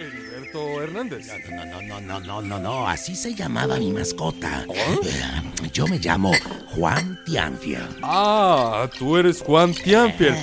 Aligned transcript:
Heriberto 0.00 0.82
Hernández. 0.82 1.26
No, 1.50 1.64
no, 1.64 1.82
no, 1.82 2.00
no, 2.00 2.20
no, 2.20 2.42
no, 2.42 2.58
no, 2.58 2.88
así 2.88 3.14
se 3.16 3.34
llamaba 3.34 3.76
mi 3.78 3.92
mascota. 3.92 4.64
Eh, 4.74 5.68
Yo 5.72 5.86
me 5.86 5.98
llamo 5.98 6.32
Juan 6.74 7.18
Tianfiel. 7.24 7.88
Ah, 8.02 8.88
tú 8.98 9.16
eres 9.16 9.40
Juan 9.42 9.72
Tianfiel. 9.74 10.34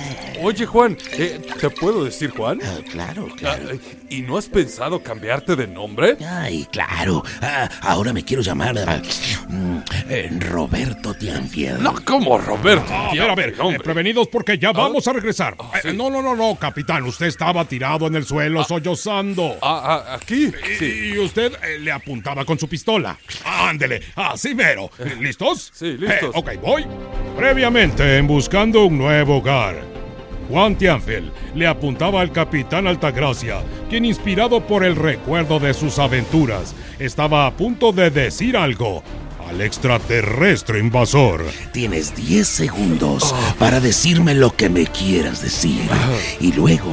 Oye, 0.42 0.66
Juan, 0.66 0.96
eh, 1.12 1.40
¿te 1.60 1.70
puedo 1.70 2.04
decir 2.04 2.30
Juan? 2.30 2.58
Ah, 2.64 2.78
claro, 2.90 3.28
Ah, 3.30 3.34
claro. 3.36 3.78
¿Y 4.10 4.22
no 4.22 4.36
has 4.36 4.48
pensado 4.48 5.00
cambiarte 5.02 5.54
de 5.54 5.68
nombre? 5.68 6.16
Ay, 6.28 6.66
claro. 6.72 7.22
Ah, 7.40 7.68
ahora 7.80 8.12
me 8.12 8.24
quiero 8.24 8.42
llamar 8.42 8.74
mm, 9.48 9.78
eh, 10.08 10.30
Roberto 10.40 11.14
Tianfiel. 11.14 11.82
No, 11.82 11.94
¿cómo, 12.04 12.38
Roberto? 12.38 12.92
A 12.92 13.12
ver, 13.12 13.30
a 13.30 13.34
ver, 13.34 13.54
eh, 13.56 13.78
prevenidos 13.82 14.28
porque 14.28 14.58
ya 14.58 14.72
vamos 14.72 15.06
a 15.06 15.12
regresar. 15.12 15.56
Sí. 15.80 15.88
Eh, 15.88 15.92
no, 15.92 16.10
no, 16.10 16.20
no, 16.20 16.34
no, 16.34 16.56
capitán, 16.56 17.04
usted 17.04 17.26
estaba 17.26 17.64
tirado 17.64 18.06
en 18.08 18.16
el 18.16 18.24
suelo 18.24 18.64
sollozando. 18.64 19.58
Ah, 19.62 20.04
ah, 20.08 20.14
aquí. 20.16 20.50
Sí. 20.78 21.12
Y 21.14 21.18
usted 21.18 21.52
eh, 21.62 21.78
le 21.78 21.92
apuntaba 21.92 22.44
con 22.44 22.58
su 22.58 22.68
pistola. 22.68 23.16
Ándele, 23.44 24.02
así 24.16 24.54
mero. 24.54 24.90
¿Listos? 25.20 25.70
Sí, 25.72 25.96
listos. 25.96 26.34
Eh, 26.34 26.38
ok, 26.38 26.50
voy. 26.60 26.84
Previamente, 27.36 28.18
en 28.18 28.26
Buscando 28.26 28.84
un 28.86 28.98
Nuevo 28.98 29.38
Hogar, 29.38 29.91
Juan 30.52 30.76
Tianfel 30.76 31.32
le 31.54 31.66
apuntaba 31.66 32.20
al 32.20 32.30
capitán 32.30 32.86
Altagracia, 32.86 33.62
quien 33.88 34.04
inspirado 34.04 34.60
por 34.60 34.84
el 34.84 34.96
recuerdo 34.96 35.58
de 35.58 35.72
sus 35.72 35.98
aventuras, 35.98 36.74
estaba 36.98 37.46
a 37.46 37.56
punto 37.56 37.90
de 37.90 38.10
decir 38.10 38.54
algo 38.58 39.02
al 39.48 39.62
extraterrestre 39.62 40.78
invasor. 40.78 41.42
Tienes 41.72 42.14
10 42.14 42.46
segundos 42.46 43.34
para 43.58 43.80
decirme 43.80 44.34
lo 44.34 44.54
que 44.54 44.68
me 44.68 44.84
quieras 44.84 45.40
decir. 45.40 45.88
Y 46.38 46.52
luego 46.52 46.92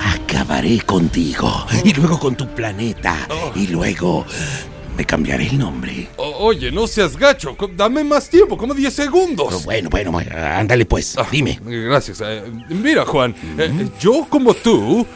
acabaré 0.00 0.80
contigo. 0.80 1.64
Y 1.84 1.92
luego 1.92 2.18
con 2.18 2.34
tu 2.34 2.48
planeta. 2.48 3.28
Y 3.54 3.68
luego 3.68 4.26
me 4.96 5.04
cambiaré 5.04 5.46
el 5.48 5.58
nombre. 5.58 6.08
O- 6.16 6.46
oye, 6.46 6.70
no 6.70 6.86
seas 6.86 7.16
gacho. 7.16 7.56
co- 7.56 7.68
Dame 7.74 8.04
más 8.04 8.28
tiempo, 8.28 8.56
como 8.56 8.74
10 8.74 8.94
Pero 8.94 9.04
segundos. 9.10 9.64
bueno, 9.64 9.88
bueno, 9.90 10.12
bueno, 10.12 10.30
ándale 10.36 10.84
pues, 10.86 11.16
Ah, 11.18 11.26
dime. 11.30 11.58
Gracias. 11.64 12.20
eh, 12.24 12.42
mira, 12.68 13.04
Juan, 13.04 13.34
eh, 13.58 13.88
yo 14.00 14.26
como 14.28 14.54
tú 14.54 15.06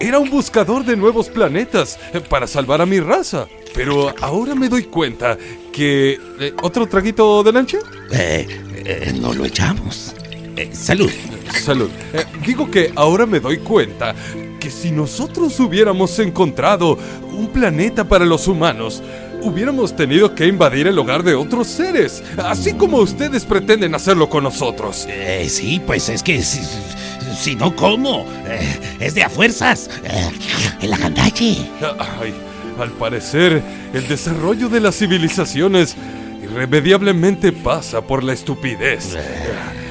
era 0.00 0.18
un 0.18 0.30
buscador 0.30 0.84
de 0.84 0.96
nuevos 0.96 1.28
planetas 1.28 1.98
eh, 2.12 2.20
para 2.20 2.46
salvar 2.46 2.80
a 2.80 2.86
mi 2.86 3.00
raza. 3.00 3.46
Pero 3.74 4.12
ahora 4.20 4.54
me 4.54 4.68
doy 4.68 4.84
cuenta 4.84 5.36
que... 5.72 6.18
eh, 6.40 6.52
¿Otro 6.62 6.86
traguito 6.88 7.42
de 7.44 7.52
lancha? 7.52 7.78
Eh, 8.10 8.46
eh, 8.84 9.12
no 9.20 9.32
lo 9.34 9.44
echamos. 9.44 10.14
Eh, 10.56 10.70
salud. 10.72 11.10
Salud. 11.62 11.90
Eh, 12.12 12.24
digo 12.44 12.68
que 12.70 12.90
ahora 12.96 13.24
me 13.26 13.38
doy 13.38 13.58
cuenta 13.58 14.14
que 14.58 14.70
si 14.70 14.90
nosotros 14.90 15.60
hubiéramos 15.60 16.18
encontrado 16.18 16.98
un 17.30 17.48
planeta 17.48 18.08
para 18.08 18.24
los 18.24 18.48
humanos, 18.48 19.02
hubiéramos 19.42 19.94
tenido 19.94 20.34
que 20.34 20.46
invadir 20.46 20.86
el 20.86 20.98
hogar 20.98 21.22
de 21.22 21.34
otros 21.34 21.66
seres, 21.66 22.22
así 22.36 22.74
como 22.74 22.98
ustedes 22.98 23.44
pretenden 23.44 23.94
hacerlo 23.94 24.28
con 24.28 24.44
nosotros. 24.44 25.06
Eh, 25.08 25.46
sí, 25.48 25.80
pues 25.84 26.08
es 26.08 26.22
que 26.22 26.42
si, 26.42 26.60
si 27.36 27.54
no, 27.54 27.74
¿cómo? 27.74 28.26
Eh, 28.46 28.78
es 29.00 29.14
de 29.14 29.22
a 29.22 29.28
fuerzas. 29.28 29.90
Eh, 30.04 30.30
el 30.82 30.92
agandalle. 30.92 31.56
Ay, 32.20 32.34
al 32.78 32.90
parecer, 32.92 33.62
el 33.92 34.08
desarrollo 34.08 34.68
de 34.68 34.80
las 34.80 34.96
civilizaciones 34.96 35.96
irremediablemente 36.42 37.52
pasa 37.52 38.00
por 38.00 38.22
la 38.22 38.32
estupidez. 38.32 39.16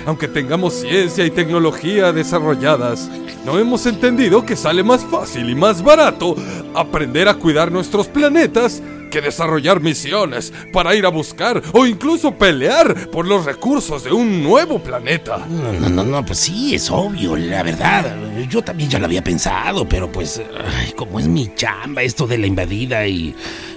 Aunque 0.06 0.28
tengamos 0.28 0.73
ciencia 0.82 1.26
y 1.26 1.32
tecnología 1.32 2.14
desarrolladas, 2.14 3.09
no 3.45 3.59
hemos 3.59 3.86
entendido 3.86 4.45
que 4.45 4.56
sale 4.56 4.84
más 4.84 5.04
fácil 5.04 5.50
y 5.50 5.56
más 5.56 5.84
barato 5.84 6.36
aprender 6.73 7.28
a 7.28 7.34
cuidar 7.34 7.72
nuestros 7.72 8.08
planetas 8.08 8.82
que 9.09 9.22
desarrollar 9.22 9.81
misiones 9.81 10.53
para 10.72 10.95
ir 10.95 11.05
a 11.05 11.09
buscar 11.09 11.61
o 11.73 11.86
incluso 11.86 12.36
pelear 12.36 13.09
por 13.09 13.27
los 13.27 13.45
recursos 13.45 14.04
de 14.04 14.11
un 14.11 14.43
nuevo 14.43 14.80
planeta. 14.80 15.45
No, 15.48 15.89
no, 15.89 16.04
no, 16.04 16.26
pues 16.26 16.39
sí, 16.39 16.76
es 16.76 16.89
obvio, 16.89 17.36
la 17.36 17.64
verdad. 17.64 18.15
Yo 18.49 18.61
también 18.61 18.89
ya 18.89 18.99
lo 18.99 19.05
había 19.05 19.23
pensado, 19.23 19.87
pero 19.87 20.11
pues, 20.11 20.42
ay, 20.77 20.92
como 20.93 21.20
es 21.20 21.27
mi 21.27 21.54
chamba 21.55 22.04
esto 22.04 22.27
de 22.27 22.37
la 22.37 22.48
invadida 22.48 23.08
y, 23.08 23.36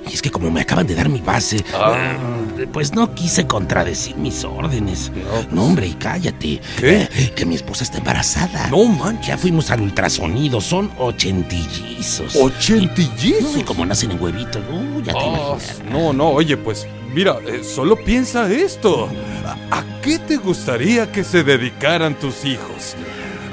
y 0.09 0.15
es 0.15 0.23
que 0.23 0.31
como 0.31 0.51
me 0.51 0.61
acaban 0.61 0.87
de 0.87 0.95
dar 0.95 1.09
mi 1.09 1.21
base, 1.21 1.65
Ah. 1.75 2.15
eh, 2.59 2.67
pues 2.73 2.95
no 2.95 3.15
quise 3.15 3.47
contradecir 3.47 4.17
mis 4.17 4.45
órdenes. 4.45 5.11
No, 5.51 5.65
hombre, 5.65 5.87
y 5.87 5.95
cállate. 5.95 6.61
¿Qué? 6.79 7.09
Eh, 7.15 7.33
que 7.35 7.47
mi 7.47 7.55
esposa 7.55 7.85
está 7.85 7.99
embarazada. 7.99 8.69
No 8.69 8.85
manches. 8.85 9.27
Ya 9.29 9.39
fuimos 9.39 9.71
al 9.71 9.81
ultrasonido, 9.83 10.61
son 10.61 10.91
ochentillizos. 10.99 12.37
¿Ochentillizos? 12.37 13.55
No, 13.55 13.59
y 13.61 13.63
como 13.63 13.85
nacen 13.87 14.11
en 14.13 14.21
huevitos, 14.23 14.63
uh, 14.73 15.01
ya 15.03 15.13
te 15.13 15.19
Ah, 15.19 15.57
no, 15.91 16.13
no, 16.13 16.29
oye, 16.31 16.57
pues 16.57 16.87
mira, 17.15 17.37
eh, 17.47 17.63
solo 17.65 17.97
piensa 17.97 18.51
esto. 18.51 19.09
¿A, 19.71 19.79
a 19.79 20.01
qué 20.03 20.19
te 20.19 20.37
gustaría 20.37 21.11
que 21.11 21.25
se 21.25 21.43
dedicaran 21.43 22.15
tus 22.15 22.45
hijos? 22.45 22.95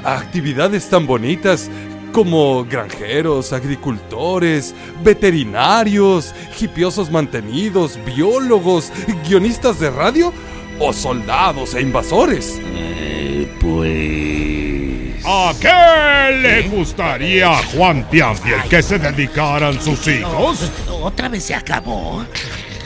A 0.04 0.18
actividades 0.18 0.88
tan 0.88 1.06
bonitas 1.06 1.68
como 2.12 2.64
granjeros, 2.64 3.52
agricultores, 3.52 4.74
veterinarios, 5.02 6.34
hipiosos 6.60 7.10
mantenidos, 7.10 7.98
biólogos, 8.04 8.92
guionistas 9.28 9.80
de 9.80 9.90
radio 9.90 10.32
o 10.80 10.92
soldados 10.92 11.74
e 11.74 11.82
invasores. 11.82 12.60
Eh, 12.62 13.48
pues... 13.60 15.24
¿A 15.30 15.52
qué 15.60 16.36
le 16.36 16.68
gustaría 16.68 17.50
a 17.50 17.62
Juan 17.64 18.08
Tianfiel 18.08 18.62
que 18.70 18.82
se 18.82 18.98
dedicaran 18.98 19.80
sus 19.80 20.06
hijos? 20.06 20.70
¿Otra 21.02 21.28
vez 21.28 21.44
se 21.44 21.54
acabó? 21.54 22.24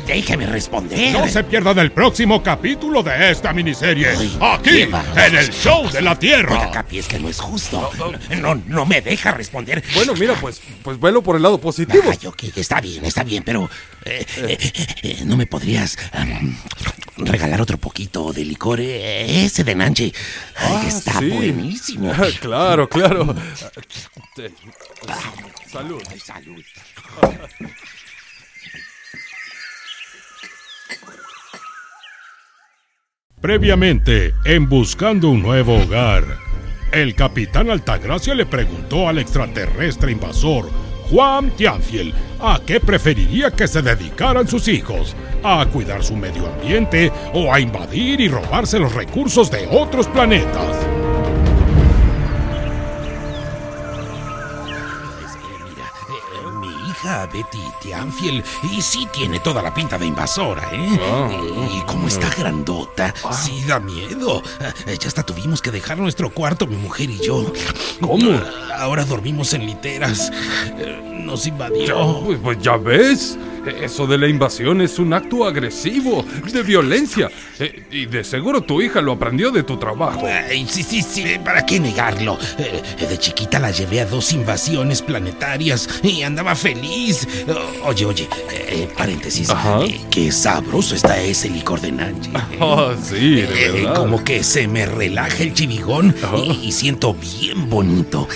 Déjeme 0.07 0.47
responder. 0.47 1.13
No 1.13 1.29
se 1.29 1.45
pierdan 1.45 1.79
el 1.79 1.93
próximo 1.93 2.43
capítulo 2.43 3.03
de 3.03 3.31
esta 3.31 3.53
miniserie. 3.53 4.09
Ay, 4.09 4.39
Aquí, 4.41 4.81
en 4.83 5.37
el 5.37 5.51
show 5.51 5.89
de 5.91 6.03
la 6.03 6.11
Oiga, 6.13 6.19
Tierra. 6.21 6.71
Capi, 6.71 6.99
es 6.99 7.07
que 7.07 7.19
no 7.19 7.29
es 7.29 7.39
justo. 7.41 7.89
No, 8.41 8.55
no 8.67 8.85
me 8.85 9.01
deja 9.01 9.31
responder. 9.33 9.83
Bueno, 9.95 10.15
mira, 10.15 10.35
pues, 10.41 10.61
pues 10.83 10.99
velo 11.01 11.23
por 11.23 11.37
el 11.37 11.43
lado 11.43 11.59
positivo. 11.61 12.03
Ay, 12.11 12.19
ok, 12.27 12.45
está 12.57 12.81
bien, 12.81 13.05
está 13.05 13.23
bien, 13.23 13.43
pero 13.45 13.71
eh, 14.05 14.27
eh, 14.39 14.59
eh, 15.03 15.19
¿no 15.25 15.37
me 15.37 15.47
podrías 15.47 15.97
em, 16.13 16.57
regalar 17.19 17.61
otro 17.61 17.79
poquito 17.79 18.33
de 18.33 18.45
licor? 18.45 18.81
Eh, 18.81 19.45
ese 19.47 19.63
de 19.65 19.75
Nanche. 19.75 20.13
Ay, 20.57 20.73
Ah, 20.83 20.85
está 20.89 21.19
sí. 21.21 21.29
buenísimo. 21.29 22.13
Ah, 22.13 22.27
claro, 22.41 22.89
claro. 22.89 23.35
Salud. 25.71 26.03
Ay, 26.11 26.21
salud. 26.21 26.63
Previamente, 33.41 34.35
en 34.45 34.69
Buscando 34.69 35.29
un 35.29 35.43
Nuevo 35.43 35.77
Hogar, 35.83 36.25
el 36.93 37.15
capitán 37.15 37.71
Altagracia 37.71 38.35
le 38.35 38.47
preguntó 38.47 39.09
al 39.09 39.19
extraterrestre 39.19 40.13
invasor, 40.13 40.71
Juan 41.11 41.51
Tianfiel, 41.57 42.15
a 42.41 42.61
qué 42.65 42.79
preferiría 42.79 43.51
que 43.51 43.67
se 43.67 43.83
dedicaran 43.83 44.47
sus 44.47 44.69
hijos, 44.69 45.17
a 45.43 45.67
cuidar 45.73 46.05
su 46.05 46.17
medio 46.17 46.47
ambiente 46.47 47.11
o 47.35 47.53
a 47.53 47.59
invadir 47.59 48.21
y 48.21 48.29
robarse 48.29 48.79
los 48.79 48.95
recursos 48.95 49.51
de 49.51 49.67
otros 49.71 50.07
planetas. 50.07 51.02
Betty 57.33 57.63
Tianfiel, 57.81 58.43
y 58.73 58.81
sí 58.83 59.07
tiene 59.13 59.41
toda 59.41 59.63
la 59.63 59.73
pinta 59.75 59.99
de 59.99 60.07
invasora, 60.07 60.69
¿eh? 60.73 60.99
y 61.77 61.81
como 61.83 62.09
está 62.09 62.29
grandota, 62.37 63.15
sí 63.33 63.63
da 63.67 63.79
miedo. 63.81 64.43
Eh, 64.87 64.97
Ya 65.01 65.09
hasta 65.09 65.23
tuvimos 65.23 65.61
que 65.63 65.71
dejar 65.71 65.99
nuestro 65.99 66.31
cuarto, 66.31 66.67
mi 66.67 66.77
mujer 66.77 67.11
y 67.11 67.19
yo. 67.19 67.53
¿Cómo? 68.01 68.31
Ahora 68.77 69.05
dormimos 69.05 69.53
en 69.55 69.67
literas. 69.67 70.31
Eh, 70.79 71.21
Nos 71.25 71.47
invadió. 71.47 72.21
Pues, 72.25 72.39
pues 72.43 72.59
ya 72.61 72.77
ves, 72.77 73.39
eso 73.67 74.07
de 74.07 74.19
la 74.19 74.29
invasión 74.29 74.81
es 74.81 74.99
un 74.99 75.13
acto 75.13 75.45
agresivo, 75.45 76.25
de 76.53 76.63
violencia. 76.63 77.31
Eh, 77.59 77.85
y 77.91 78.07
de 78.07 78.25
seguro 78.25 78.61
tu 78.63 78.81
hija 78.83 79.01
lo 79.01 79.13
aprendió 79.13 79.51
de 79.51 79.63
tu 79.63 79.77
trabajo. 79.77 80.27
Ay, 80.27 80.67
sí, 80.69 80.83
sí, 80.83 81.03
sí, 81.03 81.25
¿para 81.45 81.65
qué 81.65 81.79
negarlo? 81.79 82.39
Eh, 82.59 82.83
de 83.07 83.19
chiquita 83.19 83.59
la 83.59 83.71
llevé 83.71 84.01
a 84.01 84.07
dos 84.07 84.33
invasiones 84.33 85.03
planetarias 85.03 85.89
y 86.03 86.23
andaba 86.23 86.55
feliz. 86.55 87.27
Oye, 87.85 88.05
oye, 88.07 88.29
eh, 88.69 88.89
paréntesis. 88.97 89.51
Ajá. 89.51 89.85
eh, 89.85 90.01
qué 90.11 90.33
sabroso 90.33 90.95
está 90.95 91.21
ese 91.21 91.49
licor 91.49 91.81
de 91.81 91.93
Nanji. 91.93 92.31
Ah, 92.61 92.95
sí, 93.03 93.41
de 93.43 93.47
verdad. 93.73 93.95
como 93.97 94.23
que 94.23 94.45
se 94.45 94.69
me 94.69 94.87
relaja 94.87 95.43
el 95.43 95.53
chivigón 95.53 96.15
Ajá. 96.23 96.37
y, 96.39 96.67
y 96.69 96.73
siento 96.73 97.13
bien 97.15 97.69
bonito. 97.69 98.29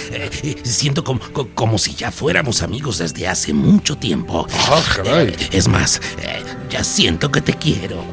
Siento 0.65 1.05
como, 1.05 1.21
co- 1.33 1.49
como 1.55 1.79
si 1.79 1.95
ya 1.95 2.11
fuéramos 2.11 2.63
amigos 2.63 2.99
desde 2.99 3.29
hace 3.29 3.53
mucho 3.53 3.97
tiempo. 3.97 4.47
Ah, 4.69 4.83
es 5.23 5.69
más, 5.69 6.01
eh, 6.23 6.43
ya 6.71 6.85
siento 6.85 7.31
que 7.31 7.41
te 7.41 7.55
quiero. 7.55 8.05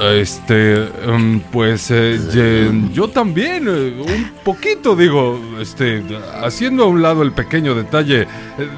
Este, 0.00 0.88
em, 1.04 1.40
pues 1.40 1.90
eh, 1.90 2.70
yo 2.92 3.08
también, 3.08 3.66
eh, 3.68 4.00
un 4.00 4.30
poquito 4.44 4.94
digo, 4.94 5.38
este, 5.60 6.02
haciendo 6.42 6.84
a 6.84 6.86
un 6.86 7.02
lado 7.02 7.22
el 7.22 7.32
pequeño 7.32 7.74
detalle 7.74 8.26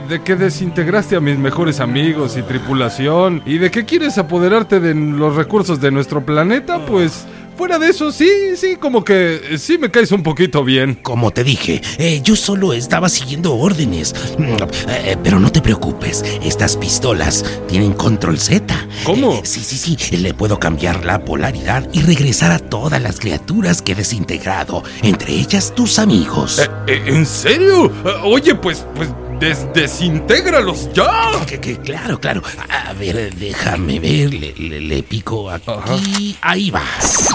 de 0.08 0.22
que 0.22 0.36
desintegraste 0.36 1.14
a 1.14 1.20
mis 1.20 1.38
mejores 1.38 1.80
amigos 1.80 2.36
y 2.36 2.42
tripulación 2.42 3.42
y 3.44 3.58
de 3.58 3.70
que 3.70 3.84
quieres 3.84 4.18
apoderarte 4.18 4.80
de 4.80 4.94
los 4.94 5.36
recursos 5.36 5.80
de 5.80 5.90
nuestro 5.90 6.24
planeta, 6.24 6.84
pues 6.86 7.26
fuera 7.62 7.78
de 7.78 7.90
eso, 7.90 8.10
sí, 8.10 8.56
sí, 8.56 8.74
como 8.74 9.04
que 9.04 9.40
eh, 9.50 9.56
sí 9.56 9.78
me 9.78 9.88
caes 9.88 10.10
un 10.10 10.24
poquito 10.24 10.64
bien. 10.64 10.98
Como 11.00 11.30
te 11.30 11.44
dije, 11.44 11.80
eh, 11.96 12.20
yo 12.20 12.34
solo 12.34 12.72
estaba 12.72 13.08
siguiendo 13.08 13.54
órdenes. 13.54 14.16
Mm, 14.36 14.56
eh, 14.88 15.16
pero 15.22 15.38
no 15.38 15.52
te 15.52 15.62
preocupes, 15.62 16.24
estas 16.42 16.76
pistolas 16.76 17.44
tienen 17.68 17.92
control 17.92 18.40
Z. 18.40 18.74
¿Cómo? 19.04 19.34
Eh, 19.34 19.40
sí, 19.44 19.60
sí, 19.60 19.96
sí, 19.96 20.16
le 20.16 20.34
puedo 20.34 20.58
cambiar 20.58 21.04
la 21.04 21.24
polaridad 21.24 21.88
y 21.92 22.02
regresar 22.02 22.50
a 22.50 22.58
todas 22.58 23.00
las 23.00 23.20
criaturas 23.20 23.80
que 23.80 23.92
he 23.92 23.94
desintegrado, 23.94 24.82
entre 25.04 25.32
ellas 25.32 25.72
tus 25.72 26.00
amigos. 26.00 26.68
¿En 26.88 27.24
serio? 27.24 27.92
Oye, 28.24 28.56
pues, 28.56 28.84
pues, 28.96 29.08
des- 29.42 29.66
desintégralos 29.74 30.88
ya. 30.94 31.10
Que, 31.46 31.58
que, 31.58 31.76
claro, 31.76 32.20
claro. 32.20 32.42
A, 32.68 32.92
ver, 32.92 33.34
déjame 33.34 33.98
ver. 33.98 34.32
Le, 34.32 34.54
le- 34.56 34.80
le 34.80 35.02
pico 35.02 35.50
aquí. 35.50 36.36
Ahí 36.40 36.70
vas. 36.70 37.28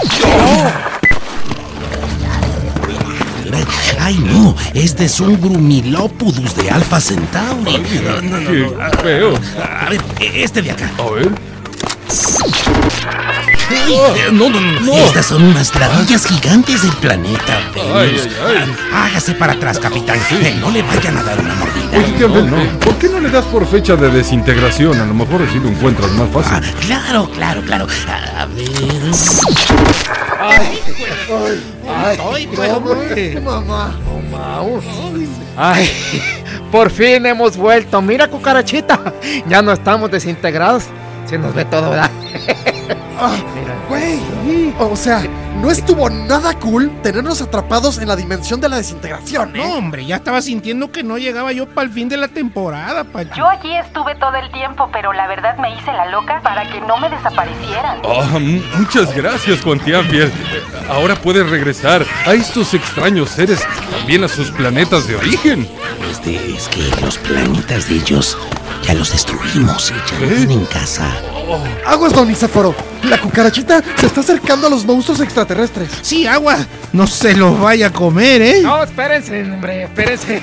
Ay, 4.00 4.18
no. 4.18 4.54
Este 4.72 5.04
es 5.04 5.20
un 5.20 5.38
Grumilopudus 5.40 6.54
de 6.56 6.70
Alpha 6.70 6.98
Centauri. 7.00 7.82
No, 8.02 8.22
no, 8.22 8.40
no, 8.40 8.50
Qué. 8.50 8.82
A- 8.82 8.90
feo. 9.02 9.34
A 9.60 9.90
ver, 9.90 10.00
este 10.20 10.62
de 10.62 10.70
acá. 10.70 10.90
A 10.98 11.10
ver. 11.10 11.28
Ay, 13.70 13.92
eh, 13.92 14.28
no, 14.32 14.48
no, 14.48 14.60
no, 14.60 14.96
Estas 14.96 15.26
son 15.26 15.42
unas 15.44 15.74
ladillas 15.74 16.26
gigantes 16.26 16.82
del 16.82 16.92
planeta 16.92 17.60
Venus. 17.74 17.92
Ay, 17.94 18.18
ay, 18.46 18.56
ay. 18.62 18.74
Ah, 18.92 19.04
Hágase 19.06 19.34
para 19.34 19.52
atrás, 19.54 19.78
capitán. 19.78 20.18
Eh, 20.30 20.56
no 20.60 20.70
le 20.70 20.82
vayan 20.82 21.16
a 21.18 21.22
dar 21.22 21.38
una 21.38 21.54
mordida. 21.54 21.98
Oye, 21.98 22.12
tío, 22.16 22.28
¿por 22.80 22.94
qué 22.96 23.08
no 23.08 23.20
le 23.20 23.30
das 23.30 23.44
por 23.46 23.66
fecha 23.66 23.96
de 23.96 24.08
desintegración? 24.10 24.98
A 25.00 25.04
lo 25.04 25.14
mejor 25.14 25.42
así 25.42 25.58
lo 25.58 25.68
encuentras 25.68 26.10
más 26.12 26.28
Ah, 26.34 26.40
fácil. 26.42 26.74
claro, 26.86 27.30
claro, 27.34 27.62
claro. 27.62 27.86
A, 28.36 28.46
ver. 28.46 28.68
Ay, 35.56 35.90
por 36.70 36.90
fin 36.90 37.26
hemos 37.26 37.56
vuelto. 37.56 38.00
Mira, 38.00 38.28
cucarachita. 38.28 39.12
Ya 39.48 39.62
no 39.62 39.72
estamos 39.72 40.10
desintegrados. 40.10 40.84
Se 41.28 41.38
nos 41.38 41.54
ve 41.54 41.64
todo, 41.66 41.90
¿verdad? 41.90 42.10
Mira. 43.54 43.74
Güey, 43.88 44.20
o 44.78 44.94
sea, 44.94 45.24
no 45.60 45.70
estuvo 45.72 46.08
nada 46.08 46.54
cool 46.54 46.88
tenernos 47.02 47.42
atrapados 47.42 47.98
en 47.98 48.06
la 48.06 48.14
dimensión 48.14 48.60
de 48.60 48.68
la 48.68 48.76
desintegración, 48.76 49.56
¿eh? 49.56 49.58
No, 49.58 49.74
hombre, 49.76 50.06
ya 50.06 50.16
estaba 50.16 50.40
sintiendo 50.40 50.92
que 50.92 51.02
no 51.02 51.18
llegaba 51.18 51.50
yo 51.52 51.66
para 51.66 51.88
el 51.88 51.92
fin 51.92 52.08
de 52.08 52.16
la 52.16 52.28
temporada, 52.28 53.02
Pachi. 53.02 53.30
Yo 53.36 53.48
allí 53.48 53.74
estuve 53.76 54.14
todo 54.16 54.34
el 54.36 54.48
tiempo, 54.52 54.88
pero 54.92 55.12
la 55.12 55.26
verdad 55.26 55.56
me 55.58 55.74
hice 55.74 55.92
la 55.92 56.06
loca 56.06 56.40
para 56.44 56.70
que 56.70 56.80
no 56.82 56.96
me 56.98 57.10
desaparecieran. 57.10 57.98
Ah, 58.04 58.36
m- 58.36 58.62
muchas 58.78 59.12
gracias, 59.16 59.62
Juan 59.62 59.80
Tianfiel. 59.80 60.30
Ahora 60.88 61.16
puedes 61.16 61.48
regresar 61.50 62.06
a 62.24 62.34
estos 62.34 62.72
extraños 62.74 63.30
seres, 63.30 63.66
también 63.98 64.22
a 64.22 64.28
sus 64.28 64.52
planetas 64.52 65.08
de 65.08 65.16
origen. 65.16 65.68
Este 66.08 66.52
es 66.54 66.68
que 66.68 66.88
los 67.02 67.18
planetas 67.18 67.88
de 67.88 67.96
ellos 67.96 68.38
ya 68.82 68.94
los 68.94 69.12
destruimos. 69.12 69.90
Ya 69.90 70.18
no 70.20 70.28
¿Qué? 70.28 70.34
tienen 70.36 70.64
casa. 70.66 71.10
Aguas, 71.86 72.12
Don 72.12 72.30
Isaforo. 72.30 72.74
La 73.04 73.18
cucarachita 73.18 73.82
se 73.96 74.06
está 74.06 74.20
acercando 74.20 74.66
a 74.66 74.70
los 74.70 74.84
monstruos 74.84 75.20
extraterrestres. 75.20 75.88
Sí, 76.02 76.26
agua. 76.26 76.58
No 76.92 77.06
se 77.06 77.34
los 77.34 77.58
vaya 77.58 77.86
a 77.86 77.92
comer, 77.92 78.42
¿eh? 78.42 78.60
No, 78.62 78.82
espérense, 78.82 79.42
hombre, 79.42 79.84
espérense. 79.84 80.42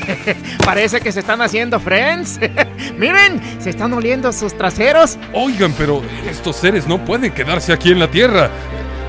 Parece 0.65 1.01
que 1.01 1.11
se 1.11 1.19
están 1.19 1.41
haciendo 1.41 1.79
friends. 1.79 2.39
Miren, 2.97 3.41
se 3.59 3.69
están 3.69 3.93
oliendo 3.93 4.31
sus 4.33 4.57
traseros. 4.57 5.17
Oigan, 5.33 5.73
pero 5.77 6.01
estos 6.29 6.55
seres 6.55 6.87
no 6.87 7.03
pueden 7.03 7.31
quedarse 7.33 7.73
aquí 7.73 7.91
en 7.91 7.99
la 7.99 8.09
Tierra. 8.09 8.49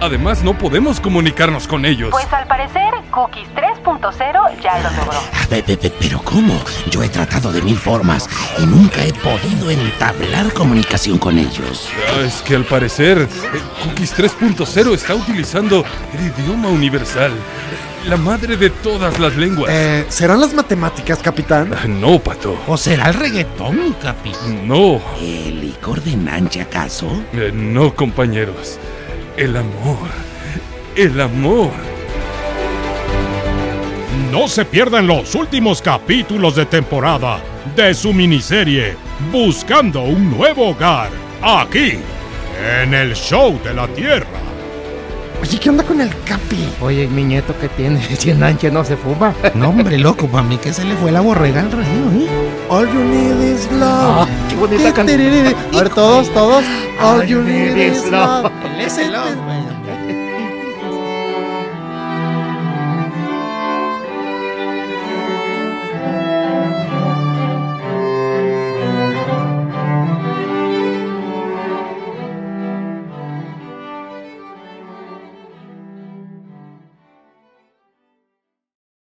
Además, 0.00 0.43
no 0.43 0.56
podemos 0.56 1.00
comunicarnos 1.00 1.66
con 1.66 1.84
ellos. 1.87 2.10
Pues 2.10 2.31
al 2.32 2.46
parecer, 2.46 2.93
Cookies 3.10 3.48
3.0 3.54 4.62
ya 4.62 4.78
lo 4.78 4.90
logró. 4.90 5.19
Ah, 5.32 5.46
pe- 5.48 5.62
pe- 5.62 5.76
pe- 5.78 5.93
Pero 5.98 6.20
¿cómo? 6.22 6.60
Yo 6.90 7.02
he 7.02 7.08
tratado 7.08 7.50
de 7.50 7.62
mil 7.62 7.78
formas 7.78 8.28
y 8.58 8.66
nunca 8.66 9.02
he 9.04 9.12
podido 9.14 9.70
entablar 9.70 10.52
comunicación 10.52 11.19
con 11.19 11.38
ellos. 11.38 11.88
Ah, 12.14 12.20
Es 12.26 12.43
que 12.43 12.54
al 12.54 12.64
parecer, 12.64 13.19
eh, 13.22 13.28
Cookies 13.84 14.12
3.0 14.14 14.94
está 14.94 15.14
utilizando 15.14 15.84
el 16.12 16.26
idioma 16.43 16.69
universal, 16.69 17.32
la 18.06 18.16
madre 18.19 18.56
de 18.58 18.69
todas 18.70 19.19
las 19.19 19.34
lenguas. 19.37 19.70
Eh, 19.72 20.04
¿serán 20.10 20.40
las 20.40 20.52
matemáticas, 20.52 21.19
capitán? 21.20 21.72
Ah, 21.75 21.87
No, 21.88 22.19
pato. 22.19 22.56
¿O 22.69 22.76
será 22.76 23.08
el 23.08 23.14
reggaetón, 23.14 23.96
capi? 24.02 24.31
No, 24.64 25.00
¿El 25.20 25.60
licor 25.62 26.02
de 26.02 26.16
Nanche 26.16 26.60
acaso? 26.60 27.06
eh, 27.32 27.50
no, 27.52 27.94
compañeros. 27.94 28.78
El 29.36 29.54
amor. 29.54 30.08
El 30.96 31.20
amor. 31.20 31.70
No 34.32 34.48
se 34.48 34.64
pierdan 34.64 35.06
los 35.06 35.34
últimos 35.34 35.82
capítulos 35.82 36.56
de 36.56 36.64
temporada 36.64 37.40
de 37.76 37.92
su 37.92 38.14
miniserie 38.14 38.96
Buscando 39.30 40.02
un 40.02 40.30
nuevo 40.30 40.70
hogar, 40.70 41.10
aquí, 41.42 41.98
en 42.82 42.94
el 42.94 43.14
show 43.14 43.58
de 43.62 43.74
la 43.74 43.86
Tierra. 43.88 44.26
Oye, 45.42 45.58
¿qué 45.58 45.68
onda 45.68 45.84
con 45.84 46.00
el 46.00 46.10
Capi? 46.24 46.68
Oye, 46.80 47.06
mi 47.06 47.22
nieto 47.22 47.54
que 47.58 47.68
tiene, 47.68 48.02
si 48.16 48.30
en 48.30 48.42
Anche 48.42 48.70
no 48.70 48.84
se 48.84 48.96
fuma. 48.96 49.34
No, 49.54 49.68
hombre, 49.68 49.98
loco, 49.98 50.26
para 50.28 50.42
mí 50.44 50.56
que 50.56 50.72
se 50.72 50.84
le 50.84 50.94
fue 50.96 51.12
la 51.12 51.20
borrega 51.20 51.60
al 51.60 51.72
reino, 51.72 52.10
¿eh? 52.12 52.28
All 52.68 52.86
you 52.86 53.04
need 53.04 53.54
is 53.54 53.70
love. 53.72 54.26
Ah, 54.26 54.28
qué 54.48 54.56
bonita 54.56 54.92
canción. 54.92 55.20
A 55.20 55.76
ver, 55.76 55.90
todos, 55.90 56.32
todos. 56.32 56.64
All 57.02 57.26
you 57.26 57.42
need 57.42 57.76
is 57.76 58.10
love. 58.10 58.50
Él 58.86 58.92
es 58.92 58.98
el 58.98 59.14
hombre. 59.16 59.85